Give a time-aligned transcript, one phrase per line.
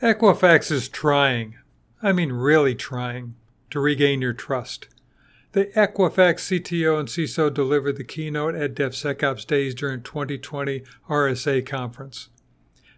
[0.00, 1.56] Equifax is trying,
[2.00, 3.34] I mean really trying,
[3.70, 4.86] to regain your trust.
[5.52, 12.28] The Equifax CTO and CISO delivered the keynote at DevSecOps Days during 2020 RSA conference.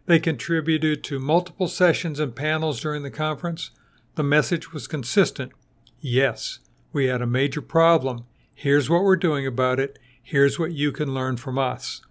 [0.04, 3.70] They contributed to multiple sessions and panels during the conference.
[4.16, 5.52] The message was consistent.
[6.00, 6.58] Yes,
[6.92, 8.26] we had a major problem.
[8.54, 9.98] Here's what we're doing about it.
[10.22, 12.02] Here's what you can learn from us.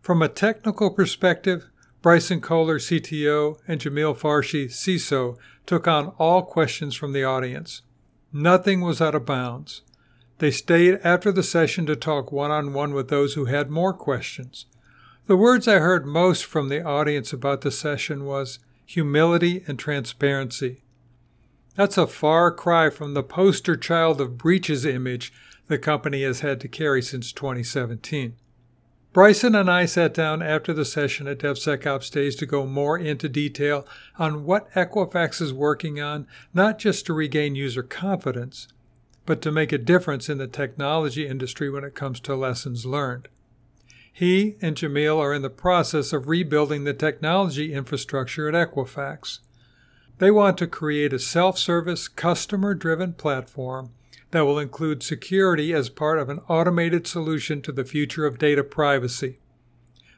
[0.00, 1.68] From a technical perspective,
[2.00, 5.36] Bryson Koehler, CTO, and Jamil Farshchi, CISO,
[5.66, 7.82] took on all questions from the audience.
[8.32, 9.82] Nothing was out of bounds.
[10.38, 13.92] They stayed after the session to talk one on one with those who had more
[13.92, 14.66] questions.
[15.26, 20.82] The words I heard most from the audience about the session was humility and transparency.
[21.74, 25.32] That's a far cry from the poster child of breaches image
[25.66, 28.36] the company has had to carry since 2017.
[29.12, 33.28] Bryson and I sat down after the session at DevSecOps Days to go more into
[33.28, 33.86] detail
[34.18, 38.68] on what Equifax is working on, not just to regain user confidence,
[39.24, 43.28] but to make a difference in the technology industry when it comes to lessons learned.
[44.12, 49.38] He and Jamil are in the process of rebuilding the technology infrastructure at Equifax.
[50.18, 53.90] They want to create a self service, customer driven platform
[54.30, 58.62] that will include security as part of an automated solution to the future of data
[58.62, 59.38] privacy.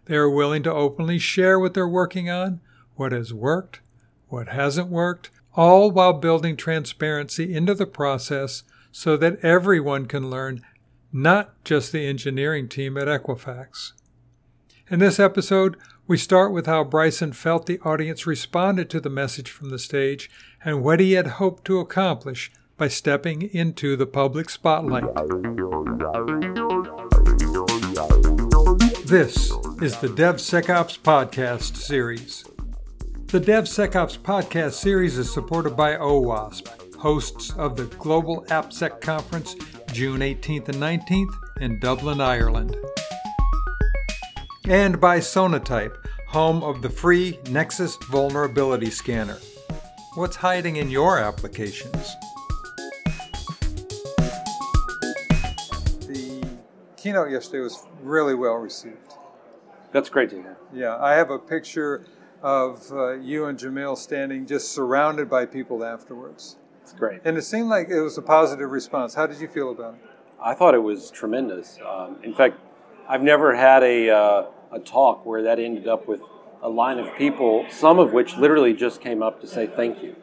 [0.06, 2.61] They are willing to openly share what they're working on,
[2.97, 3.81] what has worked,
[4.28, 10.64] what hasn't worked, all while building transparency into the process so that everyone can learn,
[11.12, 13.92] not just the engineering team at Equifax.
[14.88, 15.77] In this episode,
[16.08, 20.28] we start with how Bryson felt the audience responded to the message from the stage
[20.64, 25.04] and what he had hoped to accomplish by stepping into the public spotlight.
[29.04, 32.42] This is the DevSecOps Podcast Series.
[33.26, 39.56] The DevSecOps Podcast Series is supported by OWASP, hosts of the Global AppSec Conference
[39.92, 42.74] June 18th and 19th in Dublin, Ireland.
[44.64, 45.98] And by Sonatype,
[46.28, 49.36] home of the free Nexus Vulnerability Scanner.
[50.14, 52.16] What's hiding in your applications?
[57.00, 59.15] Keynote yesterday was really well received.
[59.93, 60.56] That's great to hear.
[60.72, 62.05] Yeah, I have a picture
[62.43, 66.56] of uh, you and Jamil standing just surrounded by people afterwards.
[66.83, 67.22] It's great.
[67.25, 69.15] And it seemed like it was a positive response.
[69.15, 70.00] How did you feel about it?
[70.43, 71.78] I thought it was tremendous.
[71.87, 72.59] Um, in fact,
[73.09, 76.21] I've never had a, uh, a talk where that ended up with
[76.62, 80.17] a line of people, some of which literally just came up to say thank you.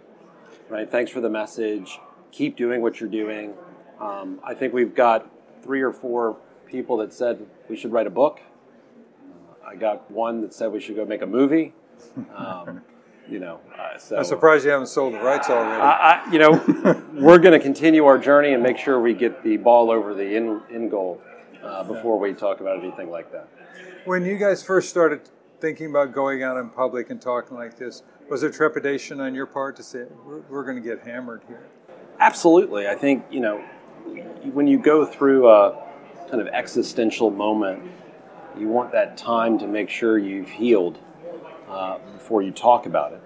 [0.70, 0.90] Right?
[0.90, 2.00] Thanks for the message.
[2.32, 3.54] Keep doing what you're doing.
[4.00, 5.30] Um, I think we've got
[5.64, 8.40] three or four people that said we should write a book.
[9.30, 11.74] Uh, I got one that said we should go make a movie.
[12.36, 12.82] Um,
[13.30, 15.82] you know, uh, so I'm surprised you haven't sold the rights already.
[15.82, 19.44] I, I, you know, we're going to continue our journey and make sure we get
[19.44, 21.22] the ball over the in, in goal
[21.64, 23.48] uh, before we talk about anything like that.
[24.06, 25.22] When you guys first started
[25.60, 29.46] thinking about going out in public and talking like this, was there trepidation on your
[29.46, 31.66] part to say we're, we're going to get hammered here?
[32.20, 32.88] Absolutely.
[32.88, 33.64] I think you know
[34.54, 35.87] when you go through a
[36.30, 37.84] kind of existential moment,
[38.58, 40.98] you want that time to make sure you've healed
[41.70, 43.22] uh, before you talk about it.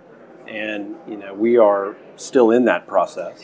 [0.48, 3.44] And you know, we are still in that process,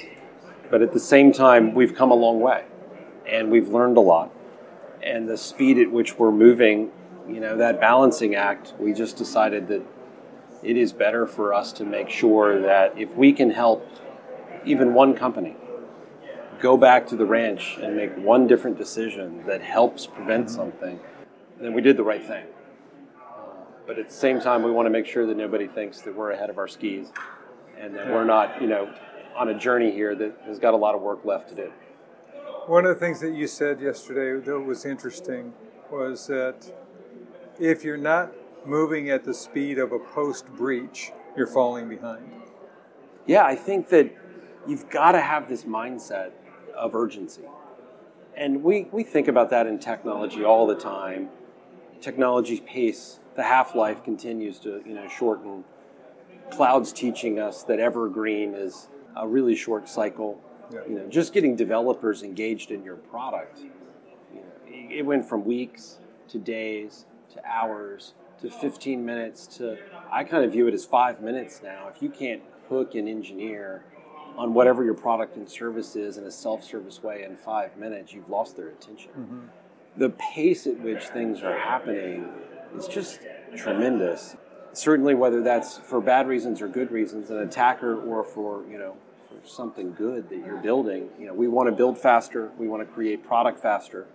[0.69, 2.65] but at the same time, we've come a long way,
[3.25, 4.31] and we've learned a lot.
[5.01, 6.91] And the speed at which we're moving,
[7.27, 9.83] you know, that balancing act, we just decided that
[10.63, 13.87] it is better for us to make sure that if we can help
[14.65, 15.55] even one company
[16.61, 20.99] go back to the ranch and make one different decision that helps prevent something,
[21.59, 22.45] then we did the right thing.
[23.19, 23.53] Uh,
[23.85, 26.31] but at the same time, we want to make sure that nobody thinks that we're
[26.31, 27.11] ahead of our skis
[27.79, 28.93] and that we're not, you know,
[29.35, 31.71] on a journey here that has got a lot of work left to do.
[32.65, 35.53] One of the things that you said yesterday that was interesting
[35.91, 36.71] was that
[37.59, 38.31] if you're not
[38.65, 42.29] moving at the speed of a post breach, you're falling behind.
[43.25, 44.13] Yeah, I think that
[44.67, 46.31] you've got to have this mindset
[46.77, 47.43] of urgency.
[48.35, 51.29] And we, we think about that in technology all the time.
[52.01, 55.63] Technology's pace, the half life continues to you know shorten.
[56.51, 60.39] Cloud's teaching us that evergreen is a really short cycle.
[60.71, 60.79] Yeah.
[60.87, 63.59] You know, just getting developers engaged in your product.
[63.59, 63.71] You
[64.35, 65.97] know, it went from weeks
[66.29, 69.77] to days to hours to 15 minutes to
[70.11, 71.87] I kind of view it as five minutes now.
[71.93, 73.83] If you can't hook an engineer
[74.37, 78.29] on whatever your product and service is in a self-service way in five minutes, you've
[78.29, 79.11] lost their attention.
[79.11, 79.39] Mm-hmm.
[79.97, 82.29] The pace at which things are happening
[82.75, 83.21] is just
[83.55, 84.35] tremendous.
[84.73, 88.95] certainly whether that's for bad reasons or good reasons, an attacker or for you know
[89.27, 91.09] for something good that you're building.
[91.19, 92.51] You know, we want to build faster.
[92.57, 94.05] We want to create product faster.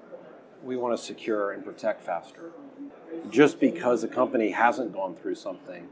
[0.62, 2.52] We want to secure and protect faster.
[3.30, 5.88] Just because a company hasn't gone through something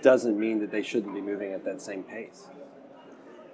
[0.00, 2.46] doesn't mean that they shouldn't be moving at that same pace.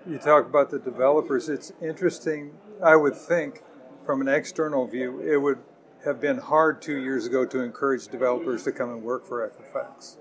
[0.06, 1.48] You talk about the developers.
[1.48, 2.52] It's interesting.
[2.82, 3.62] I would think,
[4.04, 5.58] from an external view, it would
[6.04, 10.16] have been hard two years ago to encourage developers to come and work for Equifax.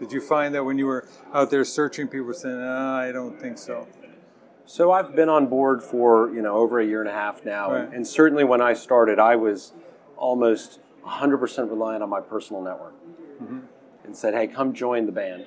[0.00, 3.12] Did you find that when you were out there searching, people were saying, ah, "I
[3.12, 3.86] don't think so"?
[4.66, 7.72] So I've been on board for you know over a year and a half now,
[7.72, 7.88] Right.
[7.92, 9.72] and certainly when I started, I was
[10.16, 12.94] almost 100% reliant on my personal network,
[13.40, 13.58] Mm-hmm.
[14.04, 15.46] and said, "Hey, come join the band.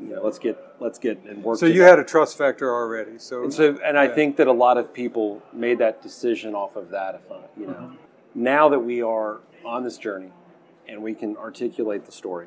[0.00, 2.72] You know, let's get let's get and work." So you together." had a trust factor
[2.72, 3.18] already.
[3.18, 6.76] So, And so, and I think that a lot of people made that decision off
[6.76, 7.14] of that.
[7.16, 7.94] If I, you know, Mm-hmm.
[8.34, 10.32] now that we are on this journey,
[10.88, 12.46] and we can articulate the story,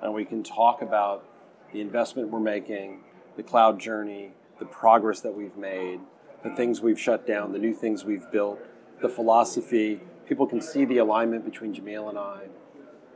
[0.00, 1.24] and we can talk about
[1.72, 3.00] the investment we're making,
[3.36, 6.00] the cloud journey, the progress that we've made,
[6.44, 8.58] the things we've shut down, the new things we've built,
[9.00, 10.00] the philosophy.
[10.28, 12.42] People can see the alignment between Jamil and I.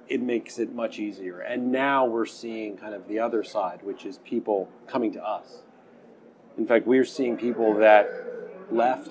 [0.09, 1.41] It makes it much easier.
[1.41, 5.63] And now we're seeing kind of the other side, which is people coming to us.
[6.57, 8.09] In fact, we're seeing people that
[8.71, 9.11] left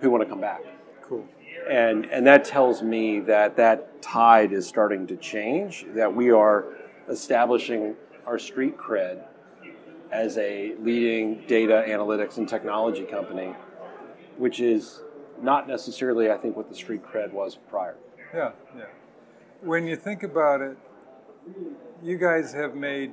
[0.00, 0.62] who want to come back.
[1.02, 1.26] cool.
[1.68, 6.66] And, and that tells me that that tide is starting to change, that we are
[7.08, 7.94] establishing
[8.26, 9.24] our street cred
[10.10, 13.54] as a leading data analytics and technology company,
[14.38, 15.02] which is
[15.40, 17.96] not necessarily, I think, what the street cred was prior.
[18.34, 18.84] Yeah, yeah.
[19.62, 20.78] When you think about it,
[22.02, 23.12] you guys have made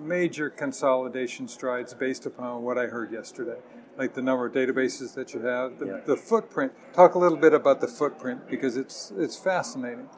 [0.00, 3.58] major consolidation strides based upon what I heard yesterday,
[3.96, 6.00] like the number of databases that you have, the, Yeah.
[6.06, 6.72] the footprint.
[6.92, 10.08] Talk a little bit about the footprint because it's it's fascinating.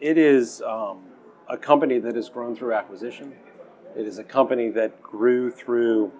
[0.00, 1.02] It is um,
[1.48, 3.34] a company that has grown through acquisition.
[3.96, 6.12] It is a company that grew through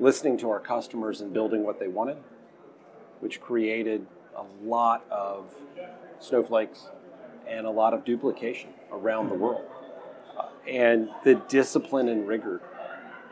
[0.00, 2.18] listening to our customers and building what they wanted,
[3.20, 4.06] which created
[4.36, 5.54] a lot of
[6.18, 6.88] snowflakes
[7.48, 9.64] and a lot of duplication around the world.
[10.68, 12.60] And the discipline and rigor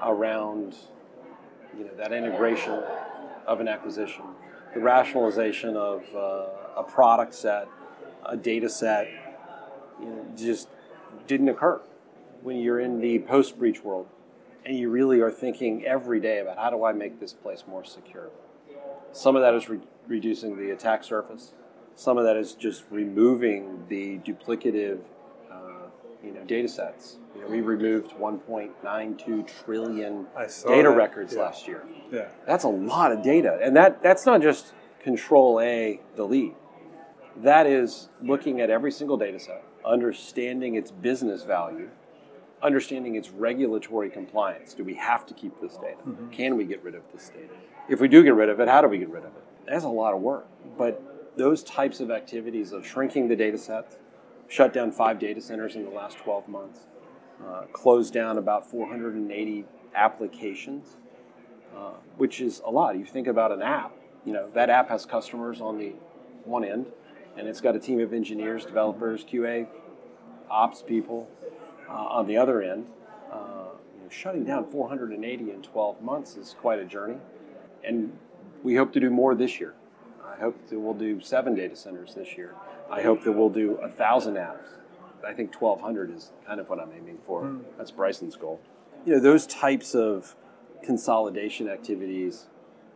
[0.03, 0.77] around
[1.77, 2.83] you know, that integration
[3.47, 4.25] of an acquisition,
[4.75, 6.47] the rationalization of uh,
[6.77, 7.69] a product set,
[8.27, 9.09] a data set,
[10.01, 10.69] you know, just
[11.27, 11.81] didn't occur
[12.43, 14.07] when you're in the post breach world
[14.65, 17.85] and you really are thinking every day about how do I make this place more
[17.85, 18.31] secure.
[19.13, 21.53] Some of that is re- reducing the attack surface.
[21.97, 24.99] Some of that is just removing the duplicative,
[25.51, 25.89] uh,
[26.23, 27.19] you know, data sets.
[27.35, 31.41] You know, we removed 1.92 trillion data that, records yeah.
[31.41, 31.85] last year.
[32.11, 34.73] Yeah, That's a lot of data, and that that's not just
[35.05, 36.55] Control A, delete.
[37.37, 41.91] That is looking at every single data set, understanding its business value,
[42.63, 44.73] understanding its regulatory compliance.
[44.73, 45.99] Do we have to keep this data?
[46.33, 47.53] Can we get rid of this data?
[47.89, 49.45] If we do get rid of it, how do we get rid of it?
[49.67, 50.47] That's a lot of work.
[50.79, 51.03] But
[51.37, 53.97] those types of activities of shrinking the data sets,
[54.49, 56.81] shut down five data centers in the last 12 months,
[57.45, 59.65] uh, closed down about 480
[59.95, 60.97] applications,
[61.77, 62.97] uh, which is a lot.
[62.97, 63.93] You think about an app,
[64.25, 65.93] you know, that app has customers on the
[66.45, 66.87] one end,
[67.37, 69.67] and it's got a team of engineers, developers, QA,
[70.51, 71.29] ops people
[71.89, 72.87] uh, on the other end.
[73.33, 77.17] Uh, you know, shutting down 480 in 12 months is quite a journey,
[77.83, 78.17] and
[78.63, 79.75] we hope to do more this year.
[80.35, 82.55] I hope that we'll do seven data centers this year.
[82.91, 84.67] I hope that we'll do a thousand apps.
[85.27, 87.43] I think 1,200 is kind of what I'm aiming for.
[87.43, 87.61] Hmm.
[87.79, 88.61] That's Bryson's goal.
[89.07, 90.35] You know, those types of
[90.83, 92.47] consolidation activities,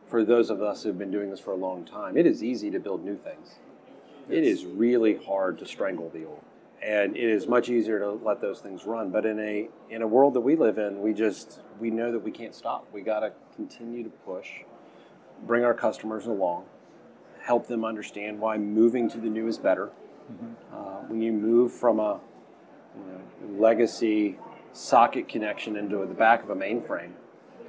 [0.09, 2.71] for those of us who've been doing this for a long time, it is easy
[2.71, 3.57] to build new things.
[4.29, 6.43] It is really hard to strangle the old.
[6.83, 9.11] And it is much easier to let those things run.
[9.11, 12.21] But in a in a world that we live in, we just we know that
[12.21, 12.87] we can't stop.
[12.93, 14.49] We gotta continue to push,
[15.47, 16.67] bring our customers along,
[17.49, 19.89] help them understand why moving to the new is better.
[20.71, 22.21] Uh, when you move from a
[22.95, 24.37] you know, legacy
[24.75, 27.13] socket connection into the back of a mainframe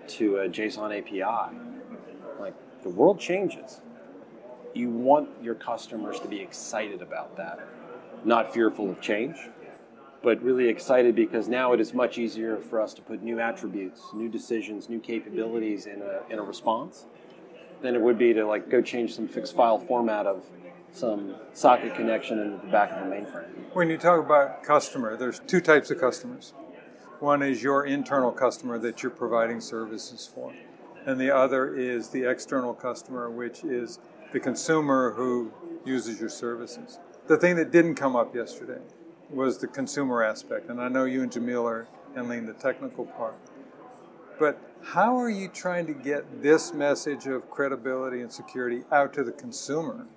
[0.06, 1.56] to a JSON API,
[2.42, 3.80] like the world changes.
[4.74, 7.66] You want your customers to be excited about that,
[8.26, 9.38] not fearful of change,
[10.22, 14.02] but really excited because now it is much easier for us to put new attributes,
[14.14, 17.06] new decisions, new capabilities in a, in a response
[17.82, 20.44] than it would be to like go change some fixed file format of
[20.92, 23.46] some socket connection into the back of a mainframe.
[23.74, 26.54] When you talk about customer, there's two types of customers.
[27.20, 30.54] One is your internal customer that you're providing services for,
[31.06, 34.00] and the other is the external customer, which is
[34.32, 35.52] the consumer who
[35.86, 37.00] uses your services.
[37.28, 38.80] The thing that didn't come up yesterday
[39.30, 43.36] was the consumer aspect, and I know you and Jamil are handling the technical part.
[44.40, 49.24] But how are you trying to get this message of credibility and security out to
[49.24, 50.08] the consumer?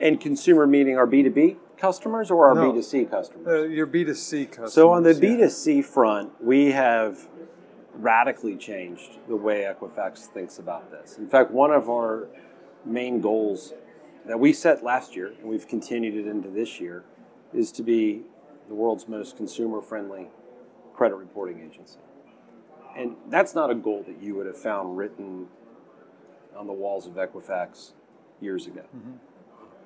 [0.00, 2.72] And consumer meaning our B2B customers or our No.
[2.72, 3.46] B2C customers?
[3.46, 4.72] Uh, your B2C customers.
[4.72, 5.20] So on the yeah.
[5.20, 7.28] B2C front, we have
[7.94, 11.18] radically changed the way Equifax thinks about this.
[11.18, 12.28] In fact, one of our
[12.84, 13.74] main goals
[14.26, 17.04] that we set last year, and we've continued it into this year,
[17.52, 18.22] is to be
[18.68, 20.28] the world's most consumer friendly
[20.94, 21.98] credit reporting agency.
[22.98, 25.46] And that's not a goal that you would have found written
[26.56, 27.92] on the walls of Equifax
[28.40, 28.82] years ago.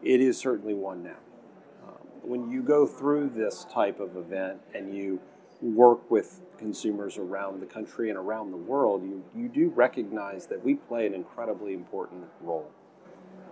[0.03, 1.19] It is certainly one now.
[1.87, 5.21] Um, when you go through this type of event and you
[5.61, 10.65] work with consumers around the country and around the world, you, you do recognize that
[10.65, 12.71] we play an incredibly important role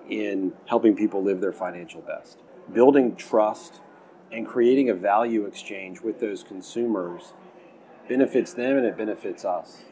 [0.09, 2.39] in helping people live their financial best.
[2.73, 3.81] Building trust
[4.33, 7.35] and creating a value exchange with those consumers
[8.09, 9.83] benefits them and it benefits us.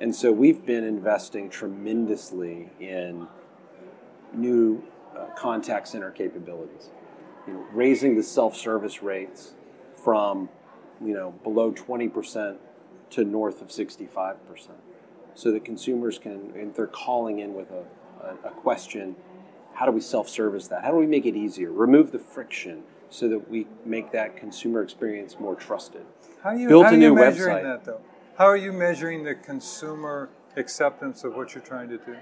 [0.00, 3.26] And so we've been investing tremendously in
[4.32, 4.82] new
[5.16, 6.90] uh, contact center capabilities.
[7.46, 9.54] You know, raising the self-service rates
[9.94, 10.48] from
[11.04, 12.56] you know below 20%
[13.10, 14.36] to north of 65%,
[15.34, 17.84] so that consumers can, if they're calling in with a,
[18.24, 19.16] a, a question,
[19.74, 20.84] how do we self-service that?
[20.84, 21.72] How do we make it easier?
[21.72, 26.06] Remove the friction so that we make that consumer experience more trusted.
[26.42, 27.62] How are you, built how a are you new measuring website.
[27.62, 28.00] that though?
[28.38, 32.16] How are you measuring the consumer acceptance of what you're trying to do?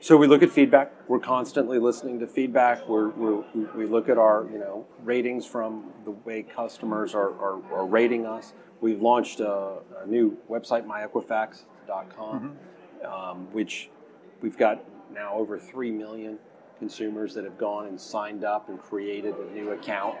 [0.00, 0.92] So we look at feedback.
[1.08, 2.86] We're constantly listening to feedback.
[2.86, 3.42] We're, we're,
[3.74, 8.26] we look at our you know ratings from the way customers are, are, are rating
[8.26, 8.52] us.
[8.80, 12.56] We've launched a, a new website, myequifax.com,
[13.04, 13.90] um, which
[14.40, 16.38] we've got now over three million
[16.78, 20.16] consumers that have gone and signed up and created a new account,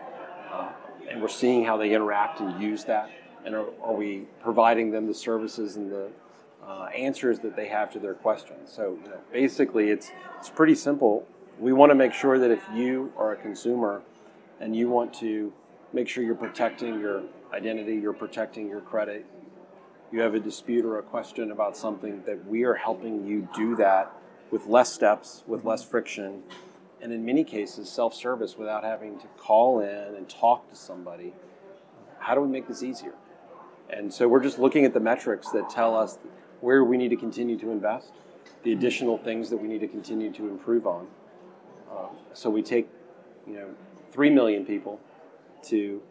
[0.50, 0.70] uh,
[1.08, 3.10] and we're seeing how they interact and use that.
[3.44, 6.10] And are, are we providing them the services and the
[6.68, 8.70] uh, answers that they have to their questions.
[8.70, 11.26] So you know, basically, it's it's pretty simple.
[11.58, 14.02] We want to make sure that if you are a consumer
[14.60, 15.52] and you want to
[15.92, 17.22] make sure you're protecting your
[17.52, 19.26] identity, you're protecting your credit,
[20.12, 23.74] you have a dispute or a question about something, that we are helping you do
[23.76, 24.12] that
[24.50, 26.42] with less steps, with less friction,
[27.00, 31.32] and in many cases, self-service without having to call in and talk to somebody.
[32.18, 33.14] How do we make this easier?
[33.90, 36.18] And so we're just looking at the metrics that tell us
[36.60, 38.12] where we need to continue to invest,
[38.64, 41.06] the additional things that we need to continue to improve on.
[41.90, 42.88] Um, so we take,
[43.46, 43.68] you know,
[44.12, 45.00] three million people
[45.64, 46.02] to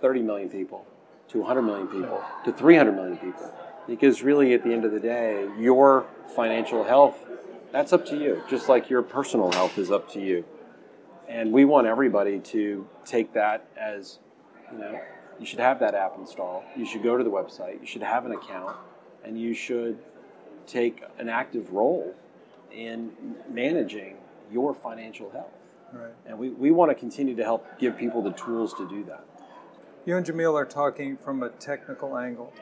[0.00, 0.84] 30 million people
[1.28, 3.52] to 100 million people to 300 million people.
[3.86, 6.06] Because really, at the end of the day, your
[6.36, 7.24] financial health,
[7.72, 10.44] that's up to you, just like your personal health is up to you.
[11.28, 14.18] And we want everybody to take that as,
[14.70, 15.00] you know,
[15.40, 16.62] you should have that app installed.
[16.76, 17.80] You should go to the website.
[17.80, 18.76] You should have an account,
[19.24, 19.98] and you should
[20.66, 22.14] take an active role
[22.70, 23.10] in
[23.50, 24.16] managing
[24.52, 25.52] your financial health.
[25.92, 26.12] Right.
[26.26, 29.24] And we, we want to continue to help give people the tools to do that.
[30.04, 32.52] You and Jamil are talking from a technical angle.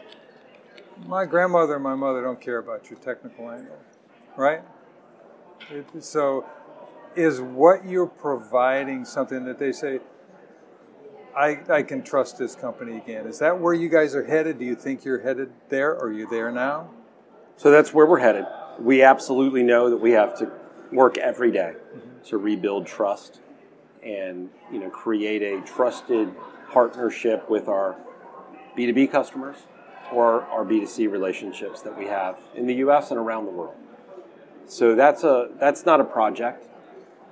[1.07, 3.79] My grandmother and my mother don't care about your technical angle,
[4.37, 4.63] right?
[5.71, 6.47] It- so,
[7.17, 10.01] is what you're providing something that they say,
[11.37, 13.27] I, I can trust this company again?
[13.27, 14.59] Is that where you guys are headed?
[14.59, 15.97] Do you think you're headed there?
[15.97, 16.91] Are you there now?
[17.57, 18.47] So that's where we're headed.
[18.79, 20.51] We absolutely know that we have to
[20.93, 22.23] work every day mm-hmm.
[22.29, 23.41] to rebuild trust
[24.03, 26.35] and you know create a trusted
[26.71, 27.97] partnership with our
[28.77, 29.57] B2B customers
[30.13, 33.77] or our B2C relationships that we have in the US and around the world.
[34.71, 36.65] So that's a that's not a project.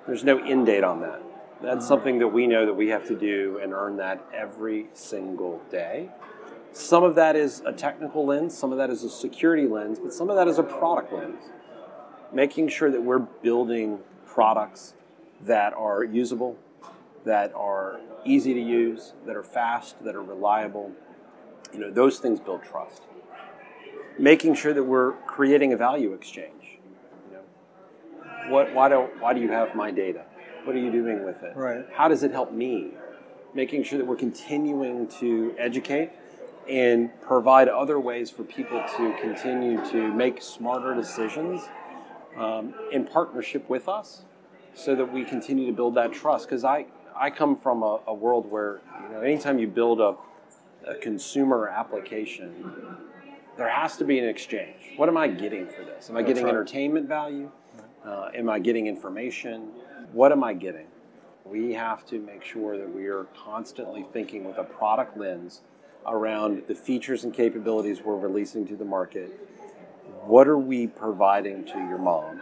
[0.09, 1.23] There's no end date on that.
[1.63, 1.87] That's mm-hmm.
[1.87, 6.09] something that we know that we have to do and earn that every single day.
[6.73, 10.13] Some of that is a technical lens, some of that is a security lens, but
[10.13, 11.45] some of that is a product lens.
[12.33, 14.95] Making sure that we're building products
[15.43, 16.59] that are usable,
[17.25, 20.91] that are easy to use, that are fast, that are reliable.
[21.73, 23.03] You know, those things build trust.
[24.19, 26.58] Making sure that we're creating a value exchange.
[28.49, 30.25] What, why, do, why do you have my data?
[30.65, 31.57] What are you doing with it?
[31.57, 31.85] Right.
[31.93, 32.93] How does it help me?
[33.55, 36.11] Making sure that we're continuing to educate
[36.69, 41.63] and provide other ways for people to continue to make smarter decisions
[42.37, 44.23] um, in partnership with us
[44.75, 46.47] so that we continue to build that trust.
[46.47, 46.87] Because I,
[47.17, 50.15] I come from a, a world where you know anytime you build a,
[50.87, 52.73] a consumer application,
[53.57, 54.93] there has to be an exchange.
[54.97, 56.11] What am I getting for this?
[56.11, 56.51] Am I That's getting right.
[56.51, 57.51] entertainment value?
[58.09, 59.69] Uh, am I getting information?
[60.13, 60.87] What am I getting?
[61.45, 65.61] We have to make sure that we are constantly thinking with a product lens
[66.07, 69.29] around the features and capabilities we're releasing to the market.
[70.25, 72.41] What are we providing to your mom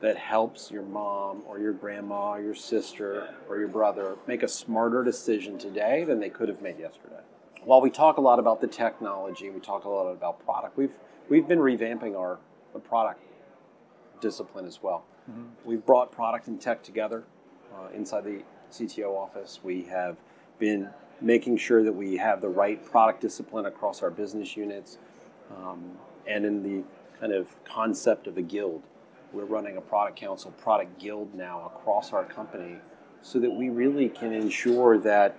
[0.00, 4.48] that helps your mom or your grandma or your sister or your brother make a
[4.48, 7.20] smarter decision today than they could have made yesterday?
[7.62, 10.78] While we talk a lot about the technology, we talk a lot about product.
[10.78, 10.94] We've
[11.28, 12.38] we've been revamping our
[12.88, 13.27] product
[14.20, 15.04] discipline as well.
[15.30, 15.44] Mm-hmm.
[15.64, 17.24] We've brought product and tech together
[17.74, 19.60] uh, inside the CTO office.
[19.62, 20.16] We have
[20.58, 24.98] been making sure that we have the right product discipline across our business units,
[25.56, 25.92] um,
[26.26, 26.84] and in the
[27.18, 28.82] kind of concept of a guild.
[29.32, 32.76] We're running a product council, product guild now across our company,
[33.20, 35.36] so that we really can ensure that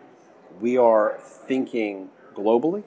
[0.60, 2.84] we are thinking globally,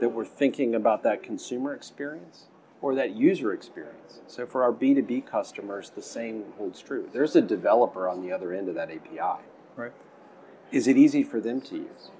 [0.00, 2.46] that we're thinking about that consumer experience
[2.82, 4.20] or that user experience.
[4.26, 7.08] So for our B2B customers, the same holds true.
[7.12, 9.42] There's a developer on the other end of that API.
[9.76, 9.92] Right.
[10.72, 12.10] Is it easy for them to use?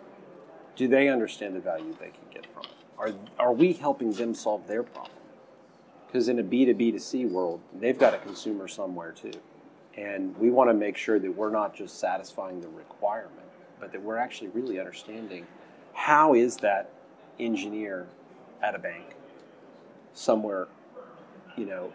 [0.77, 2.71] Do they understand the value they can get from it?
[2.99, 5.17] Are, are we helping them solve their problem?
[6.07, 9.33] Because in a B2B2C world, they've got a consumer somewhere too.
[9.97, 13.47] And we want to make sure that we're not just satisfying the requirement,
[13.79, 15.47] but that we're actually really understanding
[15.93, 16.91] how is that
[17.39, 18.07] engineer
[18.63, 19.15] at a bank
[20.13, 20.69] somewhere,
[21.57, 21.93] you know,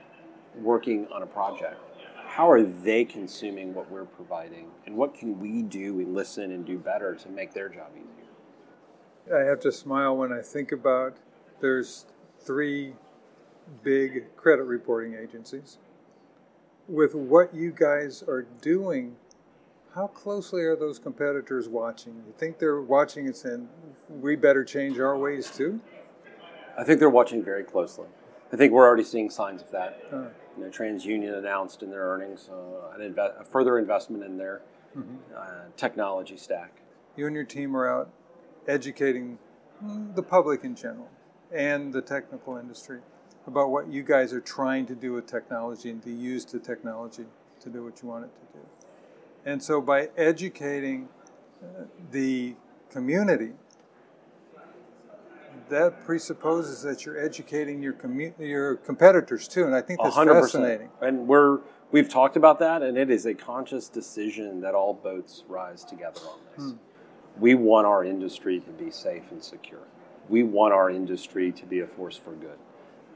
[0.55, 1.79] working on a project?
[2.27, 4.67] How are they consuming what we're providing?
[4.85, 9.39] And what can we do and listen and do better to make their job easier?
[9.39, 11.17] I have to smile when I think about
[11.61, 12.05] there's
[12.39, 12.93] three
[13.83, 15.77] big credit reporting agencies.
[16.87, 19.15] With what you guys are doing,
[19.95, 22.15] how closely are those competitors watching?
[22.27, 23.69] You think they're watching and saying,
[24.09, 25.79] we better change our ways too?
[26.77, 28.07] I think they're watching very closely.
[28.51, 30.01] I think we're already seeing signs of that.
[30.11, 30.25] Uh,
[30.57, 34.61] you know, TransUnion announced in their earnings uh, an inve- a further investment in their
[34.95, 35.15] mm-hmm.
[35.35, 36.81] uh, technology stack.
[37.17, 38.09] You and your team are out
[38.67, 39.37] educating
[40.15, 41.09] the public in general
[41.53, 42.99] and the technical industry
[43.47, 47.25] about what you guys are trying to do with technology and to use the technology
[47.59, 48.65] to do what you want it to do.
[49.45, 51.09] And so by educating
[51.61, 52.55] uh, the
[52.89, 53.51] community
[55.69, 60.41] that presupposes that you're educating your commu- your competitors too, and I think that's 100%.
[60.41, 60.89] fascinating.
[61.01, 61.59] And we're
[61.91, 66.21] we've talked about that, and it is a conscious decision that all boats rise together
[66.21, 66.71] on this.
[66.71, 66.77] Hmm.
[67.39, 69.87] We want our industry to be safe and secure.
[70.29, 72.57] We want our industry to be a force for good.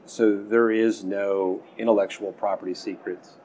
[0.06, 3.38] So there is no intellectual property secrets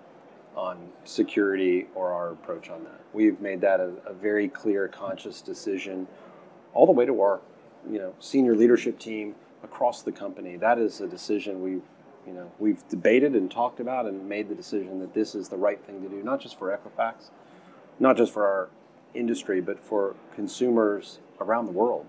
[0.56, 3.02] on security or our approach on that.
[3.14, 6.08] We've made that a, a very clear, conscious decision,
[6.74, 7.42] all the way to our
[7.90, 10.58] you know senior leadership team across the company.
[10.58, 11.84] That is a decision we've
[12.26, 15.58] you know we've debated and talked about and made the decision that this is the
[15.58, 17.30] right thing to do, not just for Equifax,
[18.00, 18.70] not just for our
[19.14, 22.06] industry, but for consumers around the world.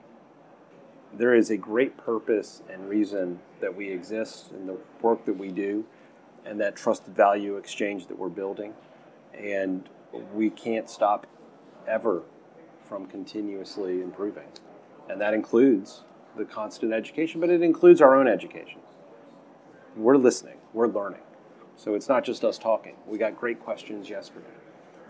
[1.12, 5.48] There is a great purpose and reason that we exist and the work that we
[5.48, 5.84] do
[6.44, 8.74] and that trusted value exchange that we're building.
[9.32, 9.88] And
[10.34, 11.26] we can't stop
[11.86, 12.22] ever
[12.88, 14.46] from continuously improving
[15.08, 16.02] and that includes
[16.36, 18.80] the constant education, but it includes our own education.
[19.96, 21.20] We're listening, we're learning.
[21.76, 22.96] So it's not just us talking.
[23.06, 24.46] We got great questions yesterday.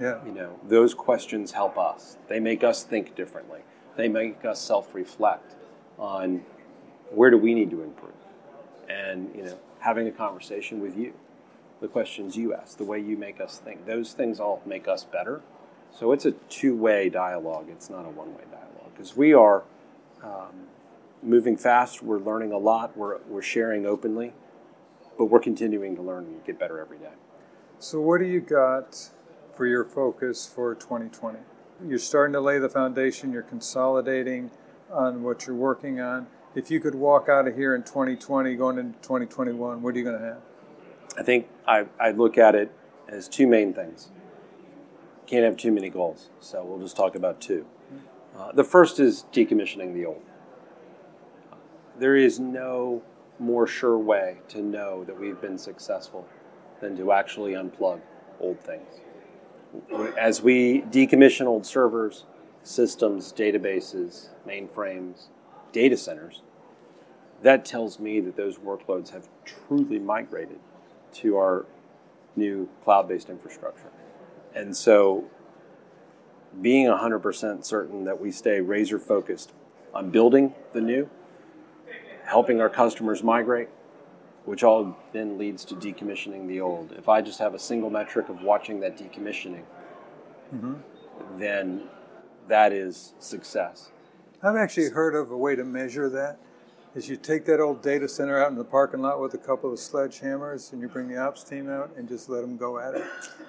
[0.01, 0.25] Yeah.
[0.25, 2.19] You know, those questions help us.
[2.29, 3.61] They make us think differently.
[3.97, 5.55] They make us self-reflect
[5.99, 6.45] on
[7.11, 8.13] where do we need to improve.
[8.89, 11.15] And, you know, having a conversation with you,
[11.81, 15.05] the questions you ask, the way you make us think, those things all make us
[15.05, 15.41] better.
[15.93, 17.69] So it's a two-way dialogue.
[17.71, 19.63] It's not a one-way dialogue because we are
[20.27, 20.67] um,
[21.23, 22.03] moving fast.
[22.03, 22.97] We're learning a lot.
[22.97, 24.33] We're, we're sharing openly,
[25.17, 27.13] but we're continuing to learn and get better every day.
[27.79, 29.11] So, what do you got
[29.55, 31.39] for your focus for 2020?
[31.87, 34.51] You're starting to lay the foundation, you're consolidating
[34.91, 36.27] on what you're working on.
[36.55, 40.05] If you could walk out of here in 2020 going into 2021, what are you
[40.05, 40.41] going to have?
[41.19, 42.73] I think I, I look at it
[43.09, 44.09] as two main things.
[45.27, 47.67] Can't have too many goals, so we'll just talk about two.
[48.39, 50.23] Uh, the first is decommissioning the old.
[51.99, 53.03] There is no
[53.39, 56.27] more sure way to know that we've been successful
[56.81, 58.01] than to actually unplug
[58.41, 59.01] old things.
[60.19, 62.25] As we decommission old servers,
[62.63, 65.29] systems, databases, mainframes,
[65.73, 66.43] data centers,
[67.43, 70.59] that tells me that those workloads have truly migrated
[71.13, 71.67] to our
[72.35, 73.91] new cloud based infrastructure.
[74.55, 75.25] And so
[76.61, 79.53] being 100% certain that we stay razor focused
[79.95, 81.09] on building the new,
[82.25, 83.69] helping our customers migrate,
[84.45, 86.93] which all then leads to decommissioning the old.
[86.93, 89.65] If I just have a single metric of watching that decommissioning,
[90.55, 90.75] mm-hmm.
[91.39, 91.89] then
[92.49, 93.91] that is success.
[94.43, 96.39] I've actually heard of a way to measure that.
[96.95, 99.71] Is you take that old data center out in the parking lot with a couple
[99.71, 102.95] of sledgehammers, and you bring the ops team out and just let them go at
[102.95, 103.05] it.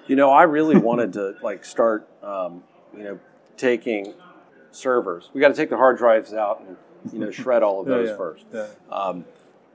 [0.06, 2.62] You know, I really wanted to like start, um,
[2.96, 3.18] you know,
[3.56, 4.14] taking
[4.70, 5.30] servers.
[5.32, 6.76] We got to take the hard drives out and
[7.12, 8.44] you know shred all of those yeah, first.
[8.52, 8.66] yeah.
[8.90, 9.24] Um,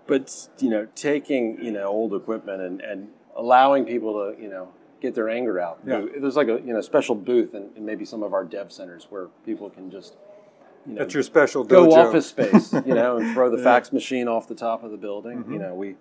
[0.07, 4.69] but you know, taking you know old equipment and, and allowing people to you know
[5.01, 5.79] get their anger out.
[5.85, 6.05] Yeah.
[6.17, 9.07] There's like a you know special booth in, in maybe some of our dev centers
[9.09, 10.15] where people can just
[10.85, 12.07] you know That's your special go dojo.
[12.07, 13.63] office space, you know, and throw the Yeah.
[13.63, 15.39] fax machine off the top of the building.
[15.39, 15.53] Mm-hmm.
[15.53, 15.95] You know, we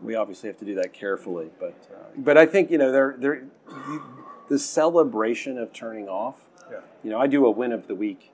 [0.00, 3.16] we obviously have to do that carefully, but uh, but I think you know there
[3.18, 4.02] there the,
[4.48, 6.36] the celebration of turning off.
[6.70, 6.78] Yeah.
[7.02, 8.30] You know, I do a win of the week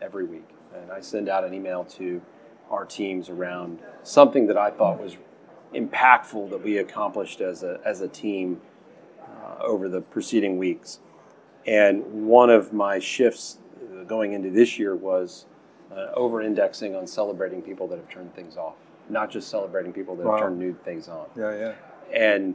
[0.00, 2.20] every week, and I send out an email to
[2.70, 5.16] our teams around something that I thought was
[5.74, 8.60] impactful that we accomplished as a as a team
[9.20, 11.00] uh, over the preceding weeks.
[11.66, 13.58] And one of my shifts
[13.98, 15.46] uh, going into this year was
[15.90, 18.74] uh, over indexing on celebrating people that have turned things off,
[19.08, 20.32] not just celebrating people that Wow.
[20.32, 21.26] have turned new things on.
[21.36, 21.74] Yeah, yeah.
[22.12, 22.54] And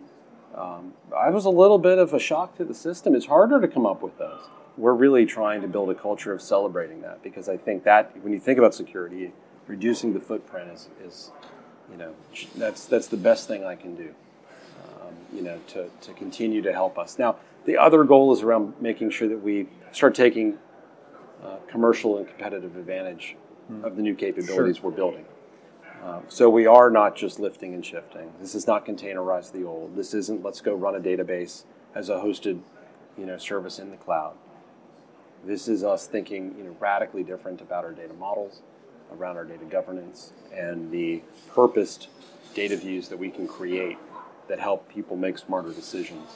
[0.55, 3.15] um, I was a little bit of a shock to the system.
[3.15, 4.41] It's harder to come up with those.
[4.79, 8.31] We're really trying to build a culture of celebrating that because I think that when
[8.31, 9.33] you think about security,
[9.67, 11.31] reducing the footprint is, is
[11.91, 12.13] you know,
[12.55, 14.15] that's that's the best thing I can do.
[15.01, 17.19] Um, you know, to, to continue to help us.
[17.19, 20.57] Now, the other goal is around making sure that we start taking
[21.43, 23.35] uh, commercial and competitive advantage
[23.83, 25.25] of the new capabilities we're building.
[26.03, 28.31] Um, so we are not just lifting and shifting.
[28.39, 29.95] This is not containerize the old.
[29.95, 32.61] This isn't let's go run a database as a hosted,
[33.17, 34.35] you know, service in the cloud.
[35.43, 38.61] This is us thinking, you know, radically different about our data models,
[39.11, 41.21] around our data governance, and the
[41.53, 42.07] purposed
[42.53, 43.97] data views that we can create
[44.47, 46.29] that help people make smarter decisions.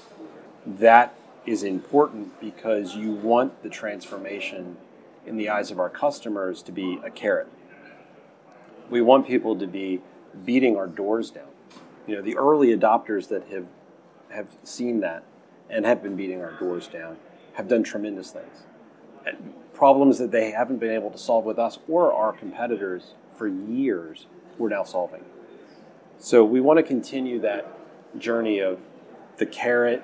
[0.66, 1.14] That
[1.46, 4.78] is important because you want the transformation
[5.26, 7.48] in the eyes of our customers to be a carrot
[8.90, 10.02] we want people to be
[10.46, 11.48] beating our doors down.
[12.08, 13.68] You know, the early adopters that have
[14.30, 15.24] have seen that
[15.70, 17.18] and have been beating our doors down
[17.54, 18.64] have done tremendous things.
[19.74, 24.28] Problems that they haven't been able to solve with us or our competitors for years,
[24.58, 25.26] we're now solving.
[26.20, 27.68] So we want to continue that
[28.18, 28.80] journey of
[29.38, 30.04] the carrot,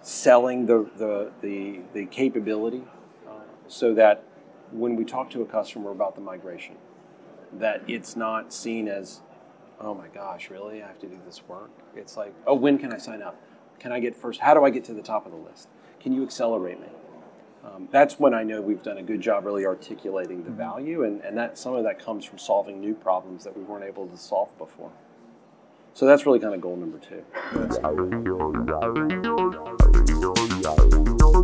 [0.00, 2.82] selling the the the, the capability,
[3.28, 4.24] uh, so that
[4.72, 6.76] when we talk to a customer about the migration,
[7.52, 9.20] that it's not seen as,
[9.78, 10.82] oh my gosh, really?
[10.82, 11.70] I have to do this work.
[11.94, 13.40] It's like, oh, when can I sign up?
[13.78, 14.40] Can I get first?
[14.40, 15.68] How do I get to the top of the list?
[16.00, 16.88] Can you accelerate me?
[17.64, 21.20] Um, that's when I know we've done a good job really articulating the value, and,
[21.20, 24.16] and that some of that comes from solving new problems that we weren't able to
[24.16, 24.90] solve before.
[25.94, 27.22] So that's really kind of goal number two.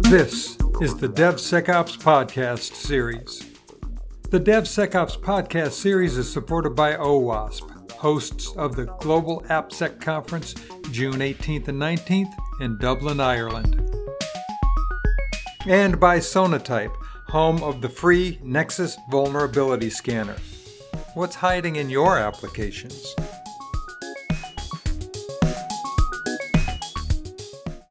[0.09, 3.45] This is the DevSecOps Podcast Series.
[4.31, 10.55] The DevSecOps Podcast Series is supported by OWASP, hosts of the Global AppSec Conference
[10.91, 13.88] June 18th and 19th in Dublin, Ireland.
[15.67, 16.95] And by Sonatype,
[17.29, 20.37] home of the free Nexus Vulnerability Scanner.
[21.15, 23.15] What's hiding in your applications?